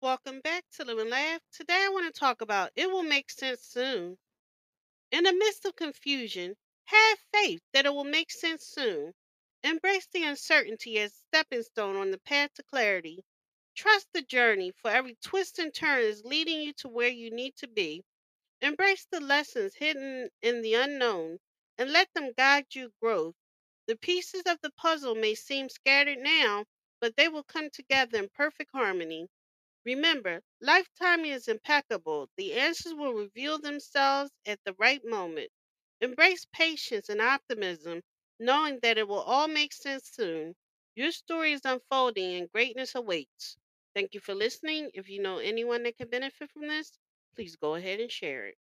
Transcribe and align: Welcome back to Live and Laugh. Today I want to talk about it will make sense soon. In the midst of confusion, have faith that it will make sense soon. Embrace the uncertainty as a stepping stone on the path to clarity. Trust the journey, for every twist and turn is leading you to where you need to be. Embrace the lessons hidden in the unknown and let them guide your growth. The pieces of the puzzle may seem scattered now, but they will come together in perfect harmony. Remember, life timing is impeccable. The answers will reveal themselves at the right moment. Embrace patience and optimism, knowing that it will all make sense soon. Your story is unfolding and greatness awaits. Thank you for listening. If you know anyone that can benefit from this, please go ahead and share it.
Welcome 0.00 0.38
back 0.42 0.62
to 0.76 0.84
Live 0.84 0.98
and 0.98 1.10
Laugh. 1.10 1.40
Today 1.52 1.74
I 1.86 1.88
want 1.88 2.06
to 2.06 2.20
talk 2.20 2.40
about 2.40 2.70
it 2.76 2.88
will 2.88 3.02
make 3.02 3.32
sense 3.32 3.62
soon. 3.62 4.16
In 5.10 5.24
the 5.24 5.32
midst 5.32 5.64
of 5.64 5.74
confusion, 5.74 6.54
have 6.84 7.18
faith 7.34 7.62
that 7.72 7.84
it 7.84 7.92
will 7.92 8.04
make 8.04 8.30
sense 8.30 8.64
soon. 8.64 9.12
Embrace 9.64 10.06
the 10.12 10.22
uncertainty 10.22 11.00
as 11.00 11.10
a 11.10 11.16
stepping 11.26 11.64
stone 11.64 11.96
on 11.96 12.12
the 12.12 12.20
path 12.20 12.54
to 12.54 12.62
clarity. 12.62 13.24
Trust 13.74 14.06
the 14.12 14.22
journey, 14.22 14.70
for 14.70 14.88
every 14.88 15.16
twist 15.20 15.58
and 15.58 15.74
turn 15.74 16.04
is 16.04 16.24
leading 16.24 16.60
you 16.60 16.72
to 16.74 16.86
where 16.86 17.08
you 17.08 17.32
need 17.32 17.56
to 17.56 17.66
be. 17.66 18.04
Embrace 18.62 19.04
the 19.10 19.18
lessons 19.18 19.74
hidden 19.74 20.30
in 20.42 20.62
the 20.62 20.74
unknown 20.74 21.40
and 21.76 21.90
let 21.90 22.08
them 22.14 22.32
guide 22.36 22.66
your 22.72 22.90
growth. 23.02 23.34
The 23.88 23.96
pieces 23.96 24.42
of 24.46 24.60
the 24.62 24.70
puzzle 24.70 25.16
may 25.16 25.34
seem 25.34 25.68
scattered 25.68 26.18
now, 26.18 26.66
but 27.00 27.16
they 27.16 27.26
will 27.26 27.42
come 27.42 27.68
together 27.70 28.18
in 28.18 28.28
perfect 28.28 28.70
harmony. 28.72 29.28
Remember, 29.88 30.42
life 30.60 30.88
timing 30.94 31.32
is 31.32 31.48
impeccable. 31.48 32.30
The 32.36 32.52
answers 32.54 32.94
will 32.94 33.14
reveal 33.14 33.58
themselves 33.58 34.30
at 34.46 34.60
the 34.64 34.74
right 34.74 35.04
moment. 35.04 35.50
Embrace 36.00 36.46
patience 36.52 37.08
and 37.08 37.20
optimism, 37.20 38.02
knowing 38.38 38.78
that 38.82 38.98
it 38.98 39.08
will 39.08 39.22
all 39.22 39.48
make 39.48 39.72
sense 39.72 40.10
soon. 40.10 40.54
Your 40.94 41.10
story 41.12 41.52
is 41.54 41.62
unfolding 41.64 42.34
and 42.36 42.52
greatness 42.52 42.94
awaits. 42.94 43.56
Thank 43.94 44.14
you 44.14 44.20
for 44.20 44.34
listening. 44.34 44.90
If 44.94 45.08
you 45.08 45.20
know 45.20 45.38
anyone 45.38 45.82
that 45.84 45.96
can 45.96 46.08
benefit 46.10 46.50
from 46.52 46.68
this, 46.68 46.92
please 47.34 47.56
go 47.56 47.74
ahead 47.74 48.00
and 48.00 48.12
share 48.12 48.46
it. 48.46 48.58